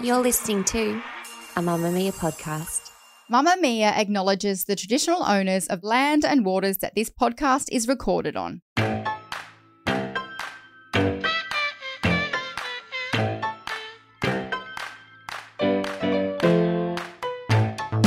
You're 0.00 0.20
listening 0.20 0.62
to 0.64 1.02
a 1.56 1.60
Mamamia 1.60 2.12
podcast. 2.12 2.92
Mamamia 3.28 3.90
acknowledges 3.96 4.64
the 4.64 4.76
traditional 4.76 5.24
owners 5.24 5.66
of 5.66 5.82
land 5.82 6.24
and 6.24 6.44
waters 6.44 6.78
that 6.78 6.94
this 6.94 7.10
podcast 7.10 7.68
is 7.72 7.88
recorded 7.88 8.36
on. 8.36 8.62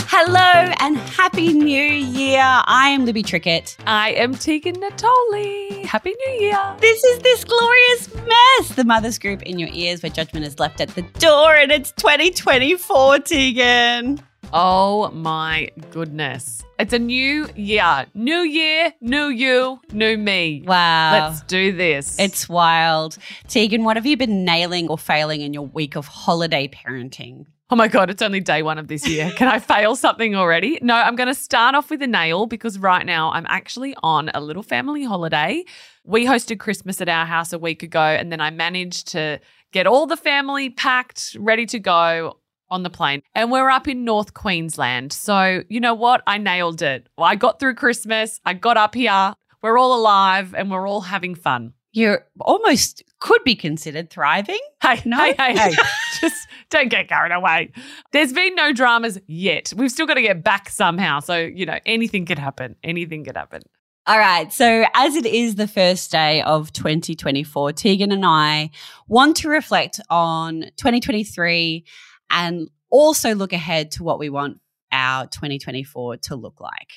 Hello 0.09 0.73
and 0.80 0.98
happy 0.98 1.52
new 1.52 1.84
year. 1.84 2.39
I 2.41 2.89
am 2.89 3.05
Libby 3.05 3.23
Trickett. 3.23 3.75
I 3.86 4.12
am 4.12 4.34
Tegan 4.34 4.75
Natoli. 4.78 5.86
Happy 5.86 6.14
New 6.25 6.34
Year. 6.41 6.75
This 6.80 7.03
is 7.03 7.20
this 7.20 7.44
glorious 7.45 8.14
mess, 8.14 8.56
the 8.77 8.86
Mothers 8.86 9.17
Group 9.17 9.41
in 9.41 9.58
your 9.58 9.70
ears 9.73 10.04
where 10.04 10.11
judgment 10.11 10.45
is 10.45 10.59
left 10.59 10.80
at 10.80 10.89
the 10.89 11.02
door 11.02 11.56
and 11.56 11.72
it's 11.72 11.92
2024, 11.94 13.19
Tegan. 13.19 14.22
Oh 14.53 15.09
my 15.09 15.69
goodness. 15.89 16.64
It's 16.78 16.94
a 16.94 17.00
new 17.00 17.50
year. 17.56 18.06
New 18.14 18.42
year, 18.42 18.94
new 19.02 19.30
you, 19.30 19.80
new 19.92 20.16
me. 20.16 20.64
Wow. 20.66 21.11
Let's 21.11 21.42
do 21.42 21.75
this. 21.75 22.19
It's 22.19 22.47
wild. 22.47 23.17
Tegan, 23.47 23.84
what 23.84 23.97
have 23.97 24.06
you 24.06 24.16
been 24.16 24.45
nailing 24.45 24.88
or 24.89 24.97
failing 24.97 25.41
in 25.41 25.53
your 25.53 25.66
week 25.66 25.97
of 25.97 26.06
holiday 26.06 26.67
parenting? 26.67 27.47
Oh 27.69 27.75
my 27.75 27.89
God, 27.89 28.09
it's 28.09 28.21
only 28.21 28.39
day 28.39 28.61
one 28.61 28.77
of 28.77 28.87
this 28.87 29.05
year. 29.05 29.29
Can 29.35 29.49
I 29.49 29.59
fail 29.59 29.97
something 29.97 30.35
already? 30.35 30.79
No, 30.81 30.95
I'm 30.95 31.17
going 31.17 31.27
to 31.27 31.35
start 31.35 31.75
off 31.75 31.89
with 31.89 32.01
a 32.01 32.07
nail 32.07 32.45
because 32.45 32.79
right 32.79 33.05
now 33.05 33.29
I'm 33.31 33.45
actually 33.49 33.93
on 34.01 34.31
a 34.33 34.39
little 34.39 34.63
family 34.63 35.03
holiday. 35.03 35.65
We 36.05 36.25
hosted 36.25 36.59
Christmas 36.59 37.01
at 37.01 37.09
our 37.09 37.25
house 37.25 37.51
a 37.51 37.59
week 37.59 37.83
ago, 37.83 37.99
and 37.99 38.31
then 38.31 38.39
I 38.39 38.51
managed 38.51 39.09
to 39.09 39.41
get 39.73 39.85
all 39.85 40.07
the 40.07 40.15
family 40.15 40.69
packed, 40.69 41.35
ready 41.38 41.65
to 41.65 41.77
go 41.77 42.38
on 42.69 42.83
the 42.83 42.89
plane. 42.89 43.21
And 43.35 43.51
we're 43.51 43.69
up 43.69 43.89
in 43.89 44.05
North 44.05 44.33
Queensland. 44.33 45.11
So, 45.11 45.63
you 45.67 45.81
know 45.81 45.93
what? 45.93 46.23
I 46.25 46.38
nailed 46.38 46.81
it. 46.81 47.09
I 47.17 47.35
got 47.35 47.59
through 47.59 47.75
Christmas, 47.75 48.39
I 48.45 48.53
got 48.53 48.77
up 48.77 48.95
here, 48.95 49.33
we're 49.61 49.77
all 49.77 49.93
alive, 49.93 50.55
and 50.55 50.71
we're 50.71 50.88
all 50.88 51.01
having 51.01 51.35
fun. 51.35 51.73
You're 51.91 52.25
almost 52.39 53.03
could 53.19 53.43
be 53.43 53.55
considered 53.55 54.09
thriving. 54.09 54.59
Hey, 54.81 55.01
No? 55.05 55.17
hey, 55.17 55.33
hey, 55.37 55.53
hey. 55.57 55.71
Just 56.21 56.47
don't 56.69 56.89
get 56.89 57.07
carried 57.09 57.31
away. 57.33 57.71
There's 58.11 58.31
been 58.31 58.53
no 58.55 58.71
dramas 58.73 59.19
yet. 59.27 59.73
We've 59.75 59.91
still 59.91 60.05
got 60.05 60.13
to 60.15 60.21
get 60.21 60.43
back 60.43 60.69
somehow. 60.69 61.19
So, 61.19 61.35
you 61.38 61.65
know, 61.65 61.79
anything 61.85 62.25
could 62.25 62.39
happen. 62.39 62.75
Anything 62.83 63.25
could 63.25 63.35
happen. 63.35 63.63
All 64.05 64.17
right. 64.17 64.53
So, 64.53 64.85
as 64.93 65.15
it 65.15 65.25
is 65.25 65.55
the 65.55 65.67
first 65.67 66.11
day 66.11 66.41
of 66.43 66.71
2024, 66.71 67.73
Tegan 67.73 68.11
and 68.11 68.25
I 68.25 68.69
want 69.07 69.35
to 69.38 69.49
reflect 69.49 69.99
on 70.09 70.61
2023 70.77 71.85
and 72.29 72.69
also 72.89 73.35
look 73.35 73.51
ahead 73.51 73.91
to 73.91 74.03
what 74.03 74.19
we 74.19 74.29
want 74.29 74.61
our 74.94 75.25
2024 75.27 76.17
to 76.17 76.35
look 76.35 76.61
like. 76.61 76.94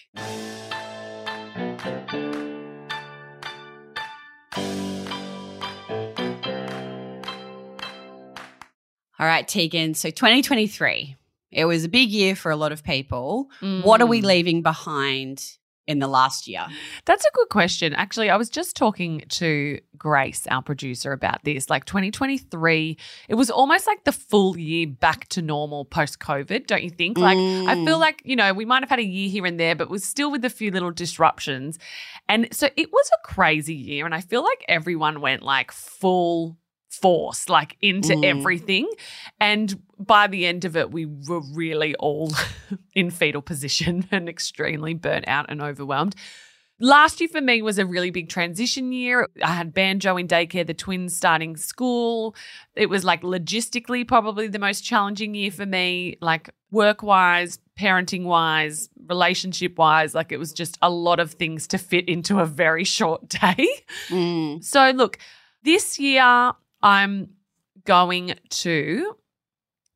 All 9.20 9.26
right, 9.26 9.47
Tegan. 9.47 9.92
So 9.92 10.08
2023, 10.08 11.14
it 11.53 11.66
was 11.66 11.84
a 11.84 11.88
big 11.91 12.08
year 12.08 12.34
for 12.34 12.50
a 12.50 12.56
lot 12.56 12.72
of 12.72 12.82
people. 12.82 13.50
What 13.60 14.00
are 14.00 14.06
we 14.06 14.22
Mm. 14.22 14.25
leaving 14.25 14.62
behind 14.62 15.58
in 15.86 15.98
the 15.98 16.08
last 16.08 16.48
year? 16.48 16.66
That's 17.04 17.26
a 17.26 17.28
good 17.34 17.48
question. 17.50 17.92
Actually, 17.92 18.30
I 18.30 18.36
was 18.38 18.48
just 18.48 18.76
talking 18.76 19.22
to 19.28 19.78
Grace, 19.98 20.47
our 20.47 20.62
producer, 20.62 21.12
about 21.12 21.44
this. 21.44 21.69
Like 21.69 21.84
2023, 21.84 22.97
it 23.28 23.34
was 23.34 23.50
almost 23.50 23.86
like 23.86 24.04
the 24.04 24.12
full 24.12 24.56
year 24.56 24.86
back 24.86 25.28
to 25.28 25.42
normal 25.42 25.84
post 25.84 26.19
COVID, 26.19 26.66
don't 26.66 26.82
you 26.82 26.88
think? 26.88 27.19
Like, 27.19 27.36
I 27.36 27.75
feel 27.84 27.98
Mm. 27.98 28.00
like, 28.00 28.22
you 28.25 28.36
know, 28.36 28.54
we 28.54 28.64
might 28.64 28.82
have 28.82 28.88
had 28.88 29.00
a 29.00 29.04
year 29.04 29.28
here 29.28 29.44
and 29.44 29.60
there, 29.60 29.75
but 29.75 29.91
was 29.91 30.03
still 30.03 30.30
with 30.30 30.47
a 30.47 30.50
few 30.50 30.70
little 30.70 30.92
disruptions. 30.92 31.78
And 32.26 32.48
so 32.53 32.70
it 32.75 32.91
was 32.91 33.10
a 33.22 33.26
crazy 33.26 33.75
year. 33.75 34.06
And 34.06 34.14
I 34.14 34.22
feel 34.22 34.42
like 34.42 34.64
everyone 34.66 35.20
went 35.20 35.42
like 35.42 35.72
full 35.72 36.56
force, 36.91 37.49
like 37.49 37.77
into 37.81 38.15
Mm. 38.15 38.25
everything. 38.25 38.89
And 39.41 39.81
by 39.99 40.27
the 40.27 40.45
end 40.47 40.65
of 40.65 40.77
it, 40.77 40.91
we 40.91 41.06
were 41.06 41.41
really 41.55 41.95
all 41.97 42.33
in 42.95 43.11
fetal 43.11 43.43
position 43.43 44.06
and 44.11 44.28
extremely 44.28 44.95
burnt 44.95 45.27
out 45.28 45.47
and 45.49 45.62
overwhelmed. 45.62 46.15
Last 46.83 47.21
year 47.21 47.28
for 47.28 47.43
me 47.43 47.61
was 47.61 47.78
a 47.78 47.84
really 47.84 48.11
big 48.11 48.31
transition 48.31 48.91
year. 48.91 49.28
I 49.45 49.53
had 49.53 49.75
Banjo 49.75 50.17
in 50.17 50.27
daycare, 50.27 50.67
the 50.67 50.73
twins 50.73 51.15
starting 51.15 51.59
school. 51.59 52.34
It 52.75 52.89
was 52.89 53.05
like 53.05 53.21
logistically 53.21 54.09
probably 54.09 54.49
the 54.49 54.59
most 54.59 54.81
challenging 54.81 55.34
year 55.34 55.51
for 55.51 55.67
me, 55.67 56.17
like 56.22 56.49
work 56.71 57.03
wise, 57.03 57.59
parenting 57.78 58.25
wise, 58.25 58.89
relationship 59.09 59.77
wise. 59.77 60.15
Like 60.15 60.33
it 60.33 60.39
was 60.39 60.55
just 60.55 60.78
a 60.81 60.89
lot 60.89 61.21
of 61.21 61.33
things 61.33 61.67
to 61.67 61.77
fit 61.77 62.09
into 62.09 62.39
a 62.41 62.47
very 62.47 62.84
short 62.84 63.28
day. 63.41 63.69
Mm. 64.09 64.65
So, 64.65 64.91
look, 64.93 65.19
this 65.62 65.99
year 65.99 66.53
I'm 66.82 67.30
going 67.84 68.34
to 68.48 69.16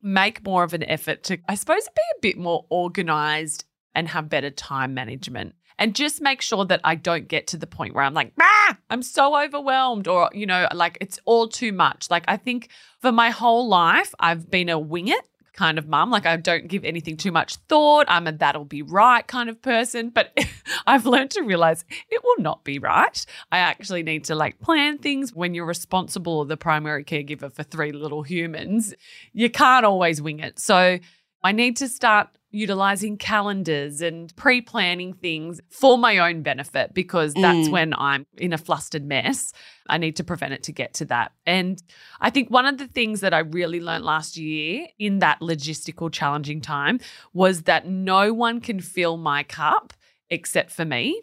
make 0.01 0.43
more 0.45 0.63
of 0.63 0.73
an 0.73 0.83
effort 0.83 1.23
to, 1.23 1.37
I 1.49 1.55
suppose, 1.55 1.87
be 1.95 2.01
a 2.17 2.21
bit 2.21 2.37
more 2.37 2.65
organized 2.69 3.65
and 3.93 4.07
have 4.09 4.29
better 4.29 4.51
time 4.51 4.93
management. 4.93 5.55
And 5.77 5.93
just 5.93 6.21
make 6.21 6.41
sure 6.41 6.63
that 6.65 6.79
I 6.83 6.95
don't 6.95 7.27
get 7.27 7.47
to 7.47 7.57
the 7.57 7.67
point 7.67 7.95
where 7.95 8.03
I'm 8.03 8.13
like, 8.13 8.31
ah, 8.39 8.77
I'm 8.89 9.01
so 9.01 9.41
overwhelmed, 9.43 10.07
or, 10.07 10.29
you 10.33 10.45
know, 10.45 10.67
like 10.73 10.97
it's 11.01 11.19
all 11.25 11.49
too 11.49 11.73
much. 11.73 12.09
Like, 12.09 12.23
I 12.29 12.37
think 12.37 12.69
for 13.01 13.11
my 13.11 13.29
whole 13.29 13.67
life, 13.67 14.13
I've 14.19 14.49
been 14.49 14.69
a 14.69 14.79
wing 14.79 15.09
it 15.09 15.27
kind 15.55 15.77
of 15.77 15.87
mum. 15.87 16.11
Like, 16.11 16.25
I 16.25 16.35
don't 16.37 16.67
give 16.67 16.83
anything 16.83 17.17
too 17.17 17.31
much 17.31 17.55
thought. 17.67 18.05
I'm 18.07 18.27
a 18.27 18.31
that'll 18.31 18.65
be 18.65 18.81
right 18.81 19.25
kind 19.25 19.49
of 19.49 19.61
person. 19.61 20.09
But 20.09 20.37
I've 20.87 21.05
learned 21.05 21.31
to 21.31 21.41
realize 21.41 21.85
it 22.09 22.21
will 22.23 22.43
not 22.43 22.63
be 22.63 22.79
right. 22.79 23.25
I 23.51 23.59
actually 23.59 24.03
need 24.03 24.25
to 24.25 24.35
like 24.35 24.59
plan 24.59 24.97
things 24.97 25.33
when 25.33 25.53
you're 25.53 25.65
responsible 25.65 26.39
or 26.39 26.45
the 26.45 26.57
primary 26.57 27.03
caregiver 27.03 27.51
for 27.51 27.63
three 27.63 27.91
little 27.91 28.23
humans. 28.23 28.93
You 29.33 29.49
can't 29.49 29.85
always 29.85 30.21
wing 30.21 30.39
it. 30.39 30.59
So 30.59 30.99
I 31.43 31.51
need 31.51 31.77
to 31.77 31.87
start 31.87 32.29
utilizing 32.55 33.17
calendars 33.17 34.01
and 34.01 34.35
pre 34.35 34.61
planning 34.61 35.13
things 35.13 35.59
for 35.69 35.97
my 35.97 36.17
own 36.17 36.41
benefit 36.41 36.93
because 36.93 37.33
that's 37.33 37.67
Mm. 37.67 37.71
when 37.71 37.93
I'm 37.93 38.25
in 38.37 38.53
a 38.53 38.57
flustered 38.57 39.05
mess. 39.05 39.51
I 39.87 39.97
need 39.97 40.15
to 40.15 40.23
prevent 40.23 40.53
it 40.53 40.63
to 40.63 40.71
get 40.71 40.93
to 40.95 41.05
that. 41.05 41.31
And 41.45 41.81
I 42.21 42.29
think 42.29 42.49
one 42.49 42.65
of 42.65 42.77
the 42.77 42.87
things 42.87 43.19
that 43.21 43.33
I 43.33 43.39
really 43.39 43.79
learned 43.81 44.03
last 44.05 44.37
year 44.37 44.87
in 44.97 45.19
that 45.19 45.41
logistical 45.41 46.11
challenging 46.11 46.61
time 46.61 46.99
was 47.33 47.63
that 47.63 47.87
no 47.87 48.33
one 48.33 48.61
can 48.61 48.79
fill 48.79 49.17
my 49.17 49.43
cup 49.43 49.93
except 50.29 50.71
for 50.71 50.85
me. 50.85 51.21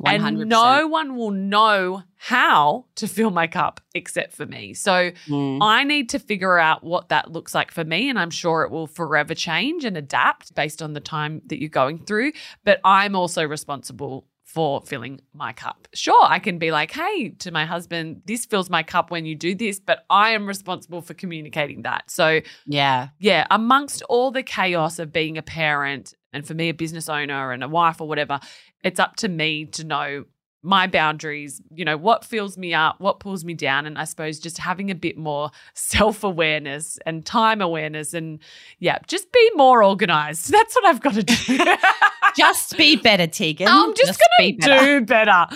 100%. 0.00 0.26
And 0.26 0.48
no 0.48 0.86
one 0.88 1.16
will 1.16 1.30
know 1.30 2.02
how 2.16 2.86
to 2.94 3.08
fill 3.08 3.30
my 3.30 3.46
cup 3.46 3.80
except 3.94 4.32
for 4.32 4.46
me. 4.46 4.74
So 4.74 5.10
Mm. 5.28 5.58
I 5.60 5.84
need 5.84 6.08
to 6.10 6.18
figure 6.18 6.58
out 6.58 6.84
what 6.84 7.08
that 7.08 7.32
looks 7.32 7.54
like 7.54 7.70
for 7.70 7.84
me. 7.84 8.08
And 8.08 8.18
I'm 8.18 8.30
sure 8.30 8.62
it 8.62 8.70
will 8.70 8.86
forever 8.86 9.34
change 9.34 9.84
and 9.84 9.96
adapt 9.96 10.54
based 10.54 10.82
on 10.82 10.92
the 10.92 11.00
time 11.00 11.42
that 11.46 11.60
you're 11.60 11.68
going 11.68 11.98
through. 11.98 12.32
But 12.64 12.80
I'm 12.84 13.16
also 13.16 13.44
responsible 13.44 14.26
for 14.52 14.82
filling 14.82 15.20
my 15.32 15.52
cup. 15.52 15.88
Sure, 15.94 16.22
I 16.22 16.38
can 16.38 16.58
be 16.58 16.70
like, 16.70 16.90
hey, 16.90 17.30
to 17.40 17.50
my 17.50 17.64
husband, 17.64 18.22
this 18.26 18.44
fills 18.44 18.68
my 18.68 18.82
cup 18.82 19.10
when 19.10 19.24
you 19.24 19.34
do 19.34 19.54
this, 19.54 19.80
but 19.80 20.04
I 20.10 20.30
am 20.30 20.46
responsible 20.46 21.00
for 21.00 21.14
communicating 21.14 21.82
that. 21.82 22.10
So 22.10 22.40
Yeah. 22.66 23.08
yeah, 23.18 23.46
amongst 23.50 24.02
all 24.10 24.30
the 24.30 24.42
chaos 24.42 24.98
of 24.98 25.12
being 25.12 25.38
a 25.38 25.42
parent 25.42 26.14
and 26.34 26.46
for 26.46 26.54
me, 26.54 26.70
a 26.70 26.74
business 26.74 27.08
owner 27.08 27.52
and 27.52 27.62
a 27.62 27.68
wife 27.68 28.00
or 28.00 28.08
whatever, 28.08 28.40
it's 28.82 28.98
up 28.98 29.16
to 29.16 29.28
me 29.28 29.66
to 29.66 29.84
know 29.84 30.24
my 30.62 30.86
boundaries, 30.86 31.60
you 31.74 31.84
know, 31.84 31.96
what 31.96 32.24
fills 32.24 32.56
me 32.56 32.72
up, 32.72 33.00
what 33.00 33.18
pulls 33.18 33.44
me 33.44 33.52
down. 33.52 33.84
And 33.84 33.98
I 33.98 34.04
suppose 34.04 34.38
just 34.38 34.58
having 34.58 34.90
a 34.90 34.94
bit 34.94 35.18
more 35.18 35.50
self 35.74 36.22
awareness 36.22 36.98
and 37.04 37.26
time 37.26 37.60
awareness 37.60 38.14
and 38.14 38.38
yeah, 38.78 38.98
just 39.08 39.32
be 39.32 39.50
more 39.54 39.82
organized. 39.82 40.50
That's 40.52 40.74
what 40.74 40.86
I've 40.86 41.00
got 41.00 41.14
to 41.14 41.22
do. 41.24 41.58
just 42.36 42.76
be 42.76 42.96
better, 42.96 43.26
Tegan. 43.26 43.66
I'm 43.68 43.94
just, 43.94 44.20
going 44.20 44.28
to 44.38 44.38
be 44.38 44.52
do 44.52 45.00
better. 45.04 45.46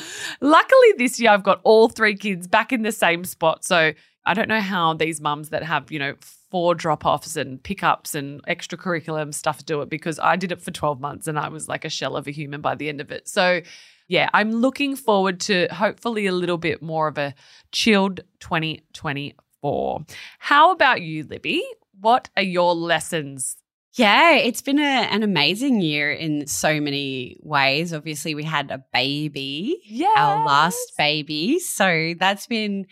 Luckily, 0.40 0.92
this 0.98 1.20
year 1.20 1.30
I've 1.30 1.44
got 1.44 1.60
all 1.62 1.88
three 1.88 2.16
kids 2.16 2.48
back 2.48 2.72
in 2.72 2.82
the 2.82 2.92
same 2.92 3.24
spot. 3.24 3.64
So 3.64 3.92
I 4.24 4.34
don't 4.34 4.48
know 4.48 4.60
how 4.60 4.94
these 4.94 5.20
mums 5.20 5.50
that 5.50 5.62
have, 5.62 5.92
you 5.92 6.00
know, 6.00 6.14
four 6.50 6.74
drop 6.74 7.06
offs 7.06 7.36
and 7.36 7.62
pickups 7.62 8.16
and 8.16 8.42
extracurricular 8.46 9.32
stuff 9.32 9.64
do 9.64 9.82
it 9.82 9.88
because 9.88 10.18
I 10.18 10.34
did 10.34 10.50
it 10.50 10.60
for 10.60 10.72
12 10.72 11.00
months 11.00 11.28
and 11.28 11.38
I 11.38 11.48
was 11.48 11.68
like 11.68 11.84
a 11.84 11.88
shell 11.88 12.16
of 12.16 12.26
a 12.26 12.32
human 12.32 12.60
by 12.60 12.74
the 12.74 12.88
end 12.88 13.00
of 13.00 13.12
it. 13.12 13.28
So, 13.28 13.60
yeah, 14.08 14.28
I'm 14.32 14.52
looking 14.52 14.96
forward 14.96 15.40
to 15.40 15.68
hopefully 15.68 16.26
a 16.26 16.32
little 16.32 16.58
bit 16.58 16.82
more 16.82 17.08
of 17.08 17.18
a 17.18 17.34
chilled 17.72 18.20
2024. 18.40 20.04
How 20.38 20.72
about 20.72 21.02
you, 21.02 21.24
Libby? 21.24 21.64
What 21.98 22.28
are 22.36 22.42
your 22.42 22.74
lessons 22.74 23.56
yeah, 23.96 24.34
it's 24.34 24.60
been 24.60 24.78
a, 24.78 24.82
an 24.82 25.22
amazing 25.22 25.80
year 25.80 26.12
in 26.12 26.46
so 26.46 26.80
many 26.80 27.38
ways. 27.42 27.94
Obviously, 27.94 28.34
we 28.34 28.44
had 28.44 28.70
a 28.70 28.84
baby, 28.92 29.78
yes. 29.86 30.12
our 30.18 30.44
last 30.44 30.92
baby. 30.98 31.58
So 31.58 32.12
that's 32.18 32.46
been 32.46 32.86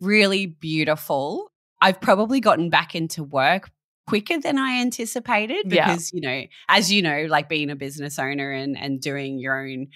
really 0.00 0.46
beautiful. 0.46 1.52
I've 1.80 2.00
probably 2.00 2.40
gotten 2.40 2.70
back 2.70 2.96
into 2.96 3.22
work 3.22 3.70
quicker 4.08 4.40
than 4.40 4.58
I 4.58 4.80
anticipated 4.80 5.68
because, 5.68 6.12
yeah. 6.12 6.16
you 6.16 6.20
know, 6.20 6.46
as 6.68 6.90
you 6.90 7.02
know, 7.02 7.26
like 7.28 7.48
being 7.48 7.70
a 7.70 7.76
business 7.76 8.18
owner 8.18 8.50
and, 8.50 8.76
and 8.76 9.00
doing 9.00 9.38
your 9.38 9.60
own 9.60 9.88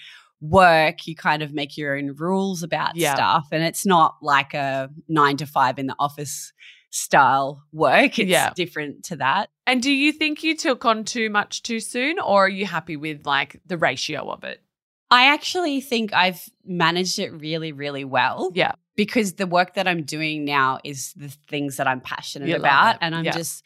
work, 0.43 1.07
you 1.07 1.15
kind 1.15 1.43
of 1.43 1.55
make 1.55 1.79
your 1.79 1.97
own 1.97 2.15
rules 2.17 2.63
about 2.63 2.97
yeah. 2.97 3.15
stuff. 3.15 3.47
And 3.53 3.63
it's 3.63 3.87
not 3.87 4.17
like 4.21 4.53
a 4.53 4.91
nine 5.09 5.37
to 5.39 5.47
five 5.47 5.79
in 5.79 5.87
the 5.87 5.97
office 5.99 6.53
style 6.91 7.63
work. 7.73 8.19
It's 8.19 8.29
yeah. 8.29 8.53
different 8.55 9.05
to 9.05 9.17
that. 9.17 9.49
And 9.67 9.81
do 9.81 9.91
you 9.91 10.13
think 10.13 10.43
you 10.43 10.57
took 10.57 10.85
on 10.85 11.05
too 11.05 11.31
much 11.31 11.63
too 11.63 11.81
soon 11.81 12.19
or 12.19 12.47
are 12.47 12.49
you 12.49 12.67
happy 12.67 12.97
with 12.97 13.25
like 13.25 13.61
the 13.67 13.79
ratio 13.79 14.31
of 14.31 14.45
it? 14.45 14.61
I 15.11 15.27
actually 15.27 15.81
think 15.81 16.13
I've 16.13 16.43
managed 16.65 17.19
it 17.19 17.31
really, 17.31 17.73
really 17.73 18.05
well. 18.05 18.51
Yeah. 18.55 18.73
Because 18.95 19.35
the 19.35 19.47
work 19.47 19.75
that 19.75 19.89
I'm 19.89 20.03
doing 20.03 20.45
now 20.45 20.81
is 20.85 21.15
the 21.15 21.29
things 21.49 21.77
that 21.77 21.87
I'm 21.87 22.01
passionate 22.01 22.49
you 22.49 22.57
about. 22.57 22.99
And 23.01 23.15
I'm 23.15 23.25
yeah. 23.25 23.33
just 23.33 23.65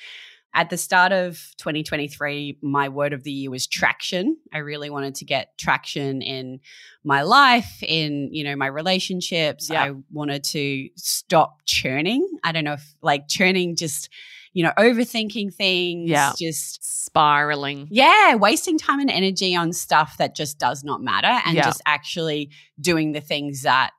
at 0.56 0.70
the 0.70 0.79
start 0.79 1.12
of 1.12 1.38
2023, 1.58 2.58
my 2.62 2.88
word 2.88 3.12
of 3.12 3.23
the 3.23 3.31
year 3.31 3.50
was 3.50 3.67
traction. 3.67 4.38
I 4.55 4.58
really 4.58 4.88
wanted 4.88 5.14
to 5.17 5.26
get 5.26 5.56
traction 5.58 6.23
in 6.23 6.61
my 7.05 7.23
life, 7.23 7.82
in, 7.82 8.31
you 8.32 8.43
know, 8.43 8.56
my 8.56 8.67
relationships. 8.67 9.69
Yeah. 9.70 9.85
I 9.85 9.93
wanted 10.11 10.44
to 10.44 10.88
stop 10.97 11.61
churning. 11.67 12.26
I 12.43 12.53
don't 12.53 12.64
know 12.64 12.73
if 12.73 12.94
like 13.03 13.29
churning 13.29 13.76
just 13.76 14.08
you 14.55 14.62
know, 14.62 14.73
overthinking 14.79 15.53
things, 15.53 16.08
yeah. 16.08 16.32
just 16.38 16.82
spiraling. 17.05 17.88
Yeah, 17.91 18.37
wasting 18.37 18.79
time 18.79 19.00
and 19.00 19.11
energy 19.11 19.55
on 19.55 19.75
stuff 19.75 20.17
that 20.17 20.35
just 20.35 20.59
does 20.59 20.82
not 20.82 21.02
matter 21.02 21.43
and 21.44 21.56
yeah. 21.56 21.64
just 21.64 21.82
actually 21.85 22.49
doing 22.81 23.12
the 23.12 23.20
things 23.20 23.64
that 23.64 23.91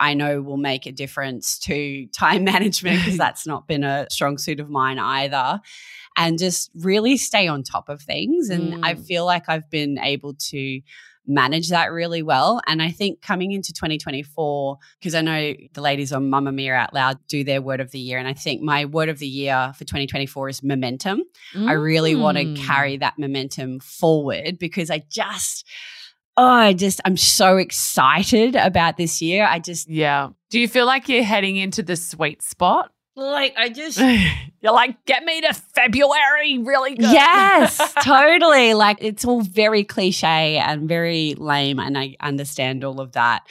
I 0.00 0.14
know 0.14 0.42
will 0.42 0.56
make 0.56 0.86
a 0.86 0.92
difference 0.92 1.58
to 1.60 2.06
time 2.08 2.44
management 2.52 3.00
because 3.00 3.18
that's 3.24 3.46
not 3.46 3.66
been 3.66 3.84
a 3.84 4.06
strong 4.10 4.38
suit 4.38 4.60
of 4.60 4.68
mine 4.68 4.98
either. 4.98 5.60
And 6.16 6.38
just 6.38 6.70
really 6.76 7.16
stay 7.16 7.48
on 7.48 7.64
top 7.64 7.88
of 7.88 8.00
things. 8.00 8.48
And 8.48 8.74
mm. 8.74 8.80
I 8.84 8.94
feel 8.94 9.24
like 9.24 9.48
I've 9.48 9.68
been 9.68 9.98
able 9.98 10.34
to 10.34 10.80
manage 11.26 11.70
that 11.70 11.90
really 11.90 12.22
well. 12.22 12.60
And 12.66 12.82
I 12.82 12.90
think 12.90 13.22
coming 13.22 13.52
into 13.52 13.72
2024, 13.72 14.78
because 14.98 15.14
I 15.14 15.22
know 15.22 15.54
the 15.72 15.80
ladies 15.80 16.12
on 16.12 16.30
Mamamia 16.30 16.76
Out 16.76 16.94
Loud 16.94 17.18
do 17.28 17.44
their 17.44 17.62
word 17.62 17.80
of 17.80 17.90
the 17.90 17.98
year. 17.98 18.18
And 18.18 18.28
I 18.28 18.34
think 18.34 18.62
my 18.62 18.84
word 18.84 19.08
of 19.08 19.18
the 19.18 19.26
year 19.26 19.72
for 19.74 19.84
2024 19.84 20.48
is 20.50 20.62
momentum. 20.62 21.22
Mm. 21.54 21.68
I 21.68 21.72
really 21.72 22.14
want 22.14 22.38
to 22.38 22.44
mm. 22.44 22.56
carry 22.56 22.96
that 22.98 23.18
momentum 23.18 23.80
forward 23.80 24.58
because 24.58 24.90
I 24.90 25.02
just, 25.08 25.66
oh, 26.36 26.46
I 26.46 26.72
just, 26.72 27.00
I'm 27.04 27.16
so 27.16 27.56
excited 27.56 28.56
about 28.56 28.96
this 28.96 29.22
year. 29.22 29.46
I 29.46 29.58
just, 29.58 29.88
yeah. 29.88 30.30
Do 30.50 30.60
you 30.60 30.68
feel 30.68 30.86
like 30.86 31.08
you're 31.08 31.22
heading 31.22 31.56
into 31.56 31.82
the 31.82 31.96
sweet 31.96 32.42
spot? 32.42 32.90
Like 33.16 33.54
I 33.56 33.68
just 33.68 33.98
You're 34.60 34.72
like, 34.72 35.04
get 35.04 35.24
me 35.24 35.40
to 35.42 35.52
February 35.52 36.58
really 36.58 36.94
good. 36.94 37.12
Yes, 37.12 37.94
totally. 38.02 38.74
Like 38.74 38.98
it's 39.00 39.24
all 39.24 39.42
very 39.42 39.84
cliche 39.84 40.56
and 40.56 40.88
very 40.88 41.34
lame 41.34 41.78
and 41.78 41.98
I 41.98 42.16
understand 42.20 42.82
all 42.82 43.00
of 43.00 43.12
that. 43.12 43.46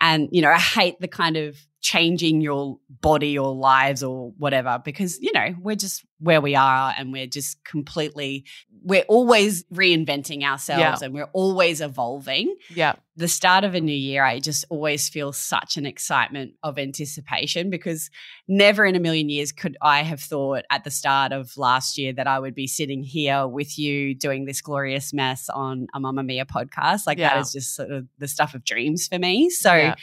And 0.00 0.28
you 0.30 0.40
know, 0.40 0.50
I 0.50 0.58
hate 0.58 1.00
the 1.00 1.08
kind 1.08 1.36
of 1.36 1.58
changing 1.82 2.40
your 2.40 2.78
body 2.88 3.36
or 3.36 3.52
lives 3.52 4.04
or 4.04 4.32
whatever 4.38 4.80
because 4.84 5.18
you 5.20 5.32
know 5.32 5.52
we're 5.60 5.76
just 5.76 6.04
where 6.20 6.40
we 6.40 6.54
are 6.54 6.94
and 6.96 7.12
we're 7.12 7.26
just 7.26 7.62
completely 7.64 8.44
we're 8.84 9.04
always 9.08 9.64
reinventing 9.64 10.44
ourselves 10.44 10.80
yeah. 10.80 10.96
and 11.02 11.14
we're 11.14 11.28
always 11.32 11.80
evolving. 11.80 12.56
Yeah. 12.72 12.94
The 13.16 13.28
start 13.28 13.64
of 13.64 13.74
a 13.74 13.80
new 13.80 13.92
year 13.92 14.24
i 14.24 14.38
just 14.38 14.64
always 14.70 15.08
feel 15.08 15.32
such 15.32 15.76
an 15.76 15.84
excitement 15.84 16.54
of 16.62 16.78
anticipation 16.78 17.68
because 17.68 18.10
never 18.46 18.86
in 18.86 18.94
a 18.94 19.00
million 19.00 19.28
years 19.28 19.52
could 19.52 19.76
i 19.82 20.02
have 20.02 20.20
thought 20.20 20.64
at 20.70 20.84
the 20.84 20.90
start 20.90 21.32
of 21.32 21.56
last 21.58 21.98
year 21.98 22.12
that 22.14 22.26
i 22.26 22.38
would 22.38 22.54
be 22.54 22.66
sitting 22.66 23.02
here 23.02 23.46
with 23.46 23.78
you 23.78 24.14
doing 24.14 24.46
this 24.46 24.62
glorious 24.62 25.12
mess 25.12 25.50
on 25.50 25.88
a 25.94 26.00
Mamamia 26.00 26.46
podcast. 26.46 27.06
Like 27.06 27.18
yeah. 27.18 27.34
that 27.34 27.40
is 27.40 27.52
just 27.52 27.74
sort 27.74 27.90
of 27.90 28.06
the 28.18 28.28
stuff 28.28 28.54
of 28.54 28.64
dreams 28.64 29.08
for 29.08 29.18
me. 29.18 29.50
So 29.50 29.74
yeah 29.74 29.94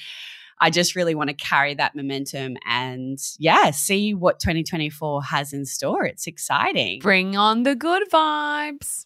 I 0.61 0.69
just 0.69 0.95
really 0.95 1.15
want 1.15 1.29
to 1.29 1.33
carry 1.33 1.73
that 1.75 1.95
momentum 1.95 2.57
and 2.65 3.17
yeah, 3.37 3.71
see 3.71 4.13
what 4.13 4.39
2024 4.39 5.23
has 5.23 5.53
in 5.53 5.65
store. 5.65 6.05
It's 6.05 6.27
exciting. 6.27 6.99
Bring 6.99 7.37
on 7.37 7.63
the 7.63 7.75
good 7.75 8.03
vibes. 8.11 9.05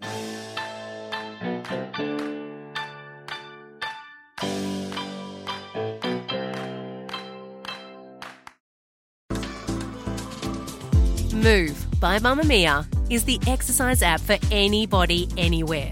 Move 11.33 11.85
by 11.99 12.19
Mamamia 12.19 12.87
is 13.11 13.25
the 13.25 13.39
exercise 13.47 14.01
app 14.01 14.21
for 14.21 14.37
anybody, 14.49 15.27
anywhere. 15.37 15.91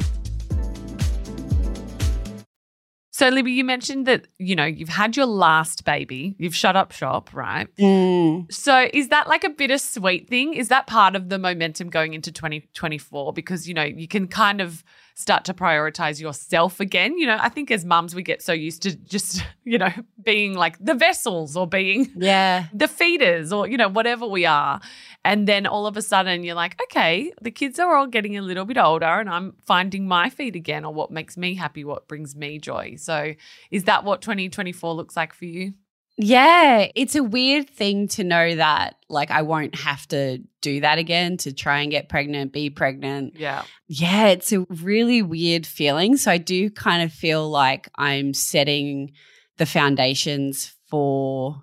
So, 3.21 3.29
Libby, 3.29 3.51
you 3.51 3.63
mentioned 3.63 4.07
that, 4.07 4.25
you 4.39 4.55
know, 4.55 4.65
you've 4.65 4.89
had 4.89 5.15
your 5.15 5.27
last 5.27 5.85
baby, 5.85 6.33
you've 6.39 6.55
shut 6.55 6.75
up 6.75 6.91
shop, 6.91 7.31
right? 7.35 7.67
Mm. 7.75 8.51
So, 8.51 8.89
is 8.91 9.09
that 9.09 9.27
like 9.27 9.43
a 9.43 9.51
bittersweet 9.51 10.27
thing? 10.27 10.55
Is 10.55 10.69
that 10.69 10.87
part 10.87 11.15
of 11.15 11.29
the 11.29 11.37
momentum 11.37 11.91
going 11.91 12.15
into 12.15 12.31
2024? 12.31 13.31
Because, 13.33 13.67
you 13.67 13.75
know, 13.75 13.83
you 13.83 14.07
can 14.07 14.27
kind 14.27 14.59
of 14.59 14.83
start 15.21 15.45
to 15.45 15.53
prioritize 15.53 16.19
yourself 16.19 16.79
again. 16.79 17.17
You 17.17 17.27
know, 17.27 17.37
I 17.39 17.49
think 17.49 17.71
as 17.71 17.85
mums, 17.85 18.15
we 18.15 18.23
get 18.23 18.41
so 18.41 18.53
used 18.53 18.81
to 18.83 18.95
just, 18.95 19.43
you 19.63 19.77
know, 19.77 19.91
being 20.23 20.55
like 20.55 20.77
the 20.83 20.93
vessels 20.93 21.55
or 21.55 21.67
being 21.67 22.11
yeah. 22.15 22.65
the 22.73 22.87
feeders 22.87 23.53
or, 23.53 23.67
you 23.67 23.77
know, 23.77 23.89
whatever 23.89 24.25
we 24.25 24.45
are. 24.45 24.81
And 25.23 25.47
then 25.47 25.67
all 25.67 25.85
of 25.85 25.95
a 25.97 26.01
sudden 26.01 26.43
you're 26.43 26.55
like, 26.55 26.81
okay, 26.83 27.31
the 27.41 27.51
kids 27.51 27.79
are 27.79 27.95
all 27.95 28.07
getting 28.07 28.37
a 28.37 28.41
little 28.41 28.65
bit 28.65 28.77
older 28.77 29.05
and 29.05 29.29
I'm 29.29 29.53
finding 29.65 30.07
my 30.07 30.29
feet 30.29 30.55
again 30.55 30.83
or 30.83 30.93
what 30.93 31.11
makes 31.11 31.37
me 31.37 31.53
happy, 31.53 31.83
what 31.83 32.07
brings 32.07 32.35
me 32.35 32.57
joy. 32.57 32.95
So 32.97 33.33
is 33.69 33.83
that 33.83 34.03
what 34.03 34.21
2024 34.21 34.93
looks 34.93 35.15
like 35.15 35.33
for 35.33 35.45
you? 35.45 35.73
Yeah, 36.17 36.87
it's 36.95 37.15
a 37.15 37.23
weird 37.23 37.69
thing 37.69 38.07
to 38.09 38.23
know 38.23 38.55
that 38.55 38.95
like 39.09 39.31
I 39.31 39.41
won't 39.41 39.75
have 39.75 40.07
to 40.09 40.39
do 40.61 40.81
that 40.81 40.97
again 40.97 41.37
to 41.37 41.53
try 41.53 41.81
and 41.81 41.91
get 41.91 42.09
pregnant, 42.09 42.53
be 42.53 42.69
pregnant. 42.69 43.35
Yeah. 43.37 43.63
Yeah, 43.87 44.27
it's 44.27 44.51
a 44.51 44.61
really 44.69 45.21
weird 45.21 45.65
feeling. 45.65 46.17
So 46.17 46.31
I 46.31 46.37
do 46.37 46.69
kind 46.69 47.03
of 47.03 47.11
feel 47.11 47.49
like 47.49 47.89
I'm 47.95 48.33
setting 48.33 49.13
the 49.57 49.65
foundations 49.65 50.75
for 50.89 51.61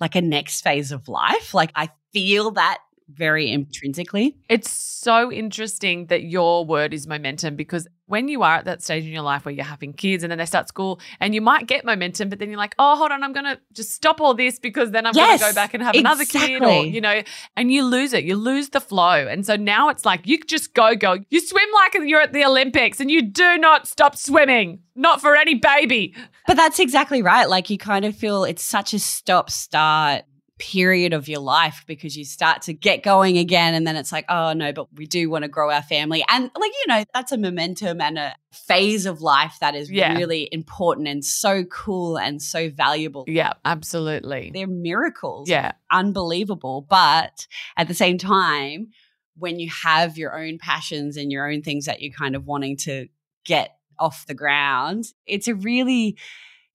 like 0.00 0.14
a 0.14 0.22
next 0.22 0.62
phase 0.62 0.92
of 0.92 1.08
life. 1.08 1.52
Like 1.52 1.72
I 1.74 1.90
feel 2.12 2.52
that 2.52 2.78
very 3.08 3.50
intrinsically. 3.50 4.36
It's 4.48 4.70
so 4.70 5.30
interesting 5.30 6.06
that 6.06 6.22
your 6.22 6.64
word 6.64 6.94
is 6.94 7.06
momentum 7.06 7.56
because 7.56 7.86
when 8.06 8.28
you 8.28 8.42
are 8.42 8.56
at 8.56 8.66
that 8.66 8.82
stage 8.82 9.04
in 9.04 9.12
your 9.12 9.22
life 9.22 9.44
where 9.44 9.54
you're 9.54 9.64
having 9.64 9.92
kids 9.92 10.22
and 10.22 10.30
then 10.30 10.38
they 10.38 10.44
start 10.44 10.68
school 10.68 11.00
and 11.20 11.34
you 11.34 11.40
might 11.40 11.66
get 11.66 11.84
momentum, 11.84 12.28
but 12.28 12.38
then 12.38 12.50
you're 12.50 12.58
like, 12.58 12.74
oh, 12.78 12.96
hold 12.96 13.10
on, 13.10 13.22
I'm 13.22 13.32
going 13.32 13.46
to 13.46 13.58
just 13.72 13.92
stop 13.92 14.20
all 14.20 14.34
this 14.34 14.58
because 14.58 14.90
then 14.90 15.06
I'm 15.06 15.14
Yes, 15.14 15.40
going 15.40 15.50
to 15.50 15.54
go 15.54 15.60
back 15.62 15.74
and 15.74 15.82
have 15.82 15.94
another 15.94 16.24
kid 16.24 16.62
or, 16.62 16.84
you 16.84 17.00
know, 17.00 17.22
and 17.56 17.72
you 17.72 17.82
lose 17.84 18.12
it. 18.12 18.24
You 18.24 18.36
lose 18.36 18.70
the 18.70 18.80
flow. 18.80 19.26
And 19.26 19.46
so 19.46 19.56
now 19.56 19.88
it's 19.88 20.04
like 20.04 20.26
you 20.26 20.38
just 20.42 20.74
go, 20.74 20.94
go. 20.94 21.18
You 21.30 21.40
swim 21.40 21.68
like 21.74 21.94
you're 22.06 22.20
at 22.20 22.32
the 22.32 22.44
Olympics 22.44 23.00
and 23.00 23.10
you 23.10 23.22
do 23.22 23.56
not 23.56 23.86
stop 23.88 24.16
swimming, 24.16 24.80
not 24.94 25.20
for 25.20 25.34
any 25.34 25.54
baby. 25.54 26.14
But 26.46 26.56
that's 26.56 26.78
exactly 26.78 27.22
right. 27.22 27.48
Like 27.48 27.70
you 27.70 27.78
kind 27.78 28.04
of 28.04 28.14
feel 28.14 28.44
it's 28.44 28.62
such 28.62 28.92
a 28.92 28.98
stop 28.98 29.48
start 29.48 30.24
period 30.58 31.12
of 31.12 31.26
your 31.28 31.40
life 31.40 31.82
because 31.88 32.16
you 32.16 32.24
start 32.24 32.62
to 32.62 32.72
get 32.72 33.02
going 33.02 33.38
again 33.38 33.74
and 33.74 33.84
then 33.84 33.96
it's 33.96 34.12
like 34.12 34.24
oh 34.28 34.52
no 34.52 34.72
but 34.72 34.86
we 34.94 35.04
do 35.04 35.28
want 35.28 35.42
to 35.42 35.48
grow 35.48 35.68
our 35.68 35.82
family 35.82 36.24
and 36.30 36.44
like 36.56 36.70
you 36.72 36.84
know 36.86 37.04
that's 37.12 37.32
a 37.32 37.36
momentum 37.36 38.00
and 38.00 38.16
a 38.18 38.32
phase 38.52 39.04
of 39.04 39.20
life 39.20 39.56
that 39.60 39.74
is 39.74 39.90
Yeah. 39.90 40.14
really 40.16 40.48
important 40.52 41.08
and 41.08 41.24
so 41.24 41.64
cool 41.64 42.16
and 42.16 42.40
so 42.40 42.70
valuable 42.70 43.24
Yeah, 43.26 43.54
absolutely. 43.64 44.52
they're 44.54 44.68
miracles 44.68 45.48
Yeah. 45.48 45.72
unbelievable 45.90 46.86
but 46.88 47.48
at 47.76 47.88
the 47.88 47.94
same 47.94 48.16
time 48.16 48.90
when 49.36 49.58
you 49.58 49.68
have 49.82 50.16
your 50.16 50.38
own 50.38 50.58
passions 50.58 51.16
and 51.16 51.32
your 51.32 51.50
own 51.50 51.62
things 51.62 51.86
that 51.86 52.00
you're 52.00 52.12
kind 52.12 52.36
of 52.36 52.46
wanting 52.46 52.76
to 52.76 53.08
get 53.44 53.76
off 53.98 54.26
the 54.26 54.34
ground 54.34 55.06
it's 55.26 55.48
a 55.48 55.54
really 55.56 56.16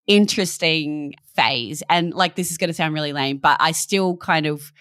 interesting 0.10 1.14
phase 1.36 1.84
and 1.90 2.14
like 2.16 2.36
this 2.36 2.50
is 2.52 2.58
going 2.58 2.68
to 2.68 2.74
sound 2.74 2.94
really 2.94 3.14
lame 3.14 3.38
but 3.38 3.56
i 3.60 3.72
still 3.72 4.18
kind 4.18 4.48
of 4.48 4.74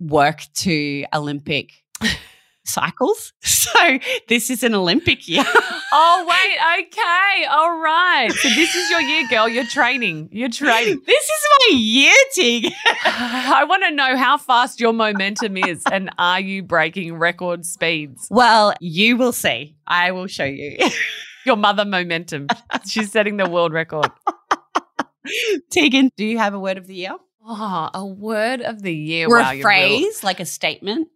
work 0.00 0.42
to 0.54 1.04
olympic 1.14 1.84
cycles 2.64 3.34
so 3.42 3.98
this 4.28 4.48
is 4.48 4.62
an 4.62 4.74
olympic 4.74 5.28
year 5.28 5.44
Oh, 5.92 6.24
wait. 6.24 6.84
Okay. 6.86 7.44
All 7.46 7.78
right. 7.80 8.30
So 8.30 8.48
this 8.50 8.76
is 8.76 8.90
your 8.90 9.00
year, 9.00 9.26
girl. 9.28 9.48
You're 9.48 9.66
training. 9.66 10.28
You're 10.30 10.48
training. 10.48 11.02
this 11.06 11.24
is 11.24 11.46
my 11.58 11.76
year 11.76 12.14
tig 12.32 12.72
I 13.04 13.64
want 13.68 13.82
to 13.82 13.90
know 13.90 14.16
how 14.16 14.36
fast 14.38 14.78
your 14.78 14.92
momentum 14.92 15.56
is 15.56 15.82
and 15.90 16.10
are 16.16 16.38
you 16.40 16.62
breaking 16.62 17.14
record 17.14 17.66
speeds? 17.66 18.28
well 18.30 18.72
you 18.80 19.16
will 19.16 19.32
see 19.32 19.74
i 19.86 20.12
will 20.12 20.28
show 20.28 20.44
you 20.44 20.76
Your 21.46 21.56
mother 21.56 21.84
momentum. 21.84 22.48
She's 22.86 23.10
setting 23.12 23.36
the 23.36 23.48
world 23.48 23.72
record. 23.72 24.10
tegan 25.70 26.10
do 26.16 26.24
you 26.24 26.38
have 26.38 26.54
a 26.54 26.58
word 26.58 26.78
of 26.78 26.86
the 26.86 26.94
year 26.94 27.14
Oh, 27.44 27.88
a 27.94 28.04
word 28.04 28.60
of 28.60 28.82
the 28.82 28.94
year. 28.94 29.26
or 29.26 29.38
wow, 29.38 29.50
a 29.50 29.54
you've 29.54 29.64
really- 29.64 30.02
phrase 30.04 30.24
like 30.24 30.40
a 30.40 30.46
statement 30.46 31.08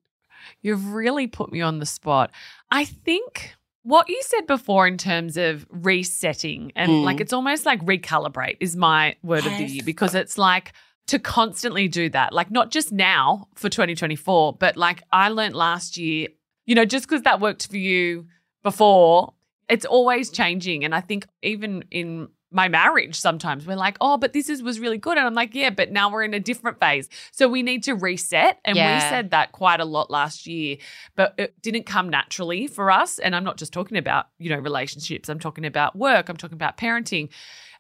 You've 0.62 0.93
really 0.93 1.26
put 1.26 1.52
me 1.52 1.61
on 1.61 1.78
the 1.78 1.85
spot. 1.87 2.31
I 2.71 2.85
think 2.87 3.54
what 3.83 4.09
you 4.09 4.19
said 4.23 4.47
before 4.47 4.87
in 4.87 4.97
terms 4.97 5.37
of 5.37 5.66
resetting 5.71 6.73
and 6.75 6.90
Mm. 6.90 7.04
like 7.04 7.21
it's 7.21 7.33
almost 7.35 7.66
like 7.66 7.81
recalibrate 7.85 8.57
is 8.61 8.75
my 8.76 9.16
word 9.23 9.45
of 9.47 9.52
the 9.59 9.64
year 9.64 9.83
because 9.85 10.14
it's 10.14 10.38
like 10.38 10.73
to 11.09 11.19
constantly 11.19 11.87
do 11.88 12.09
that. 12.11 12.33
Like 12.33 12.50
not 12.50 12.71
just 12.71 12.93
now 12.93 13.49
for 13.54 13.69
2024, 13.69 14.54
but 14.54 14.76
like 14.78 15.02
I 15.12 15.28
learned 15.28 15.54
last 15.54 15.99
year, 15.99 16.28
you 16.66 16.75
know, 16.75 16.87
just 16.87 17.07
because 17.07 17.23
that 17.23 17.40
worked 17.40 17.66
for 17.71 17.76
you 17.76 18.26
before, 18.62 19.35
it's 19.75 19.85
always 19.85 20.31
changing. 20.31 20.85
And 20.85 20.95
I 20.95 21.00
think 21.00 21.26
even 21.43 21.85
in 21.90 22.28
my 22.52 22.69
marriage 22.69 23.16
sometimes 23.16 23.66
we're 23.66 23.75
like 23.75 23.97
oh 24.00 24.16
but 24.16 24.33
this 24.33 24.49
is 24.49 24.62
was 24.62 24.78
really 24.78 24.99
good. 24.99 25.19
And 25.19 25.26
i'm 25.26 25.35
like 25.35 25.57
yeah 25.57 25.71
but 25.71 25.90
now 25.90 26.09
we're 26.09 26.23
in 26.23 26.35
a 26.35 26.38
different 26.38 26.78
phase. 26.78 27.09
So 27.33 27.49
we 27.49 27.64
need 27.64 27.83
to 27.85 27.95
reset. 27.95 28.61
And 28.64 28.76
we 28.95 29.00
said 29.00 29.33
that 29.33 29.50
quite 29.50 29.81
a 29.81 29.85
lot 29.85 30.12
last 30.12 30.47
year 30.47 30.76
but 31.16 31.35
it 31.37 31.61
didn't 31.61 31.87
come 31.87 32.09
naturally 32.09 32.69
for 32.69 32.93
us. 32.93 33.19
And 33.19 33.35
i'm 33.35 33.43
not 33.43 33.57
just 33.57 33.73
talking 33.73 33.99
about 33.99 34.26
you 34.38 34.50
know 34.50 34.59
relationships. 34.59 35.28
I'm 35.28 35.40
talking 35.40 35.66
about 35.66 35.97
work. 35.97 36.28
I'm 36.28 36.37
talking 36.37 36.54
about 36.54 36.76
parenting. 36.76 37.31